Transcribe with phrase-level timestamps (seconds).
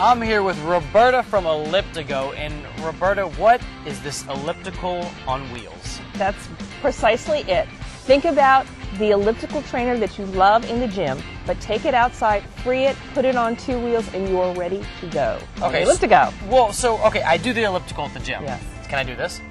[0.00, 2.34] I'm here with Roberta from Elliptigo.
[2.34, 6.00] And Roberta, what is this elliptical on wheels?
[6.14, 6.48] That's
[6.80, 7.68] precisely it.
[8.06, 8.66] Think about
[8.96, 12.96] the elliptical trainer that you love in the gym, but take it outside, free it,
[13.12, 15.38] put it on two wheels, and you are ready to go.
[15.60, 16.32] Okay, Elliptigo.
[16.48, 18.42] Well, so okay, I do the elliptical at the gym.
[18.42, 18.62] Yes.
[18.88, 19.42] Can I do this?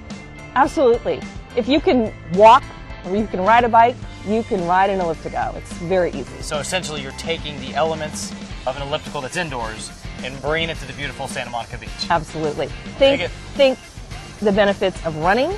[0.56, 1.22] Absolutely.
[1.54, 2.64] If you can walk
[3.04, 3.94] or you can ride a bike,
[4.26, 5.54] you can ride an elliptigo.
[5.54, 6.42] It's very easy.
[6.42, 8.32] So essentially, you're taking the elements
[8.66, 9.92] of an elliptical that's indoors
[10.24, 11.90] and bringing it to the beautiful Santa Monica Beach.
[12.08, 12.66] Absolutely.
[12.98, 13.30] Think, it.
[13.54, 13.78] think
[14.40, 15.52] the benefits of running,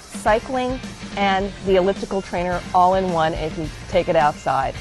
[0.00, 0.78] cycling,
[1.16, 4.74] and the elliptical trainer all in one if you take it outside.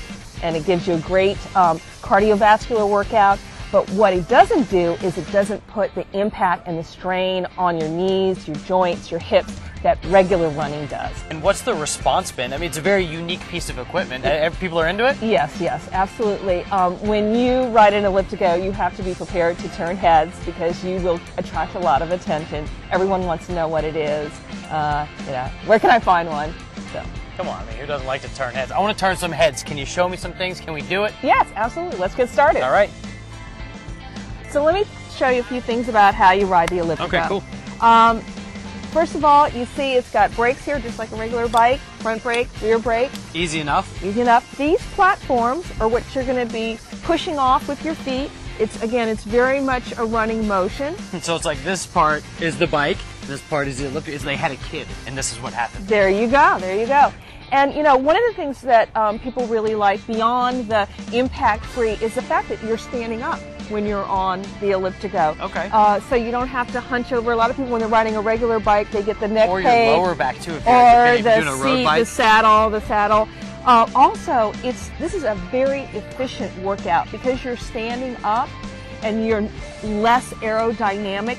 [0.43, 3.39] And it gives you a great um, cardiovascular workout.
[3.71, 7.79] But what it doesn't do is it doesn't put the impact and the strain on
[7.79, 11.15] your knees, your joints, your hips that regular running does.
[11.29, 12.53] And what's the response been?
[12.53, 14.25] I mean, it's a very unique piece of equipment.
[14.59, 15.17] People are into it.
[15.21, 16.63] Yes, yes, absolutely.
[16.65, 20.83] Um, when you ride an elliptigo, you have to be prepared to turn heads because
[20.83, 22.67] you will attract a lot of attention.
[22.91, 24.31] Everyone wants to know what it is.
[24.69, 26.53] Uh, you know, where can I find one?
[26.91, 27.03] So,
[27.37, 28.71] Come on, I mean, who doesn't like to turn heads?
[28.71, 29.63] I want to turn some heads.
[29.63, 30.59] Can you show me some things?
[30.59, 31.13] Can we do it?
[31.23, 31.97] yes, absolutely.
[31.97, 32.61] Let's get started.
[32.61, 32.89] All right.
[34.51, 34.85] So let me
[35.15, 37.05] show you a few things about how you ride the elliptigo.
[37.05, 37.43] Okay, cool.
[37.79, 38.19] Um,
[38.91, 41.79] first of all, you see it's got brakes here, just like a regular bike.
[41.99, 43.11] Front brake, rear brake.
[43.33, 44.03] Easy enough.
[44.03, 44.57] Easy enough.
[44.57, 48.29] These platforms are what you're going to be pushing off with your feet.
[48.59, 50.95] It's again, it's very much a running motion.
[51.13, 54.15] And so it's like this part is the bike, this part is the elliptical.
[54.15, 55.87] Is they had a kid, and this is what happened.
[55.87, 56.57] There you go.
[56.59, 57.13] There you go.
[57.51, 61.65] And you know, one of the things that um, people really like beyond the impact
[61.65, 65.39] free is the fact that you're standing up when you're on the elliptigo.
[65.39, 65.69] Okay.
[65.71, 67.31] Uh, so you don't have to hunch over.
[67.31, 69.61] A lot of people, when they're riding a regular bike, they get the neck Or
[69.61, 71.99] your lower back too, if you're, or if you're the a road seat, bike.
[72.01, 73.27] the saddle, the saddle.
[73.65, 78.49] Uh, also, it's this is a very efficient workout because you're standing up
[79.03, 79.47] and you're
[79.83, 81.37] less aerodynamic.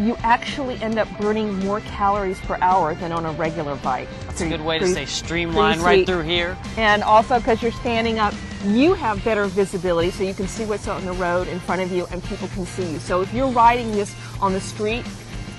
[0.00, 4.08] You actually end up burning more calories per hour than on a regular bike.
[4.30, 6.56] It's a good way to say streamline right through here.
[6.78, 8.32] And also because you're standing up,
[8.64, 11.92] you have better visibility so you can see what's on the road in front of
[11.92, 12.98] you and people can see you.
[12.98, 15.04] So if you're riding this on the street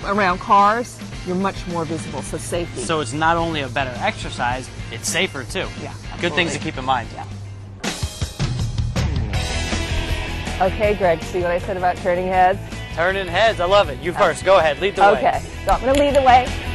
[0.06, 2.24] around cars, you're much more visible.
[2.24, 2.82] So safety.
[2.82, 5.68] So it's not only a better exercise, it's safer too.
[5.84, 7.10] Yeah, Good things to keep in mind.
[7.14, 7.28] Yeah.
[10.66, 12.60] okay, Greg, see what I said about turning heads?
[12.94, 14.02] Turning heads, I love it.
[14.02, 14.44] You first.
[14.44, 14.80] Go ahead.
[14.80, 15.18] Lead the way.
[15.18, 16.71] Okay, so I'm going to lead the way.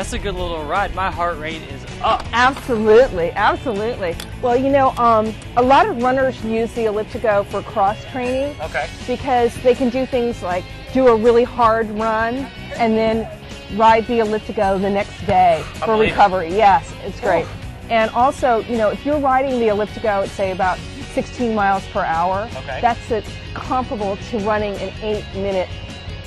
[0.00, 0.94] That's a good little ride.
[0.94, 2.24] My heart rate is up.
[2.32, 4.16] Absolutely, absolutely.
[4.40, 8.88] Well, you know, um, a lot of runners use the elliptigo for cross training Okay.
[9.06, 12.34] because they can do things like do a really hard run
[12.78, 13.28] and then
[13.76, 16.48] ride the elliptigo the next day for recovery.
[16.48, 17.44] Yes, it's great.
[17.90, 20.78] And also, you know, if you're riding the elliptigo at say about
[21.12, 22.78] 16 miles per hour, Okay.
[22.80, 25.68] that's it, comparable to running an eight minute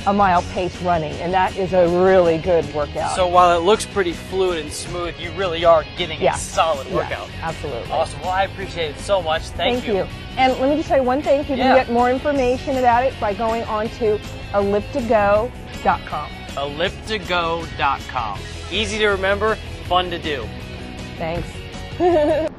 [0.06, 3.16] a mile pace running, and that is a really good workout.
[3.16, 6.88] So while it looks pretty fluid and smooth, you really are getting yeah, a solid
[6.88, 7.30] Yeah, workout.
[7.42, 7.92] absolutely.
[7.92, 8.20] Awesome.
[8.22, 9.44] Well, I appreciate it so much.
[9.44, 9.94] Thank, you.
[9.94, 10.16] Thank you.
[10.38, 11.40] And let me just tell you one thing.
[11.48, 11.76] You Yeah.
[11.76, 14.20] can get more information about it by going on to
[14.54, 16.30] elliptigo.com.
[16.56, 18.40] Elliptigo.com.
[18.72, 19.56] Easy to remember,
[19.88, 20.46] fun to do.
[21.18, 21.48] Thanks.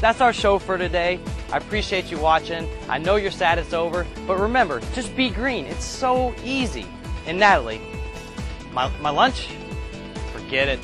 [0.00, 1.18] That's our show for today.
[1.50, 2.68] I appreciate you watching.
[2.88, 5.64] I know you're sad it's over, but remember, just be green.
[5.64, 6.86] It's so easy.
[7.26, 7.80] And Natalie,
[8.72, 9.48] my, my lunch?
[10.32, 10.80] Forget it.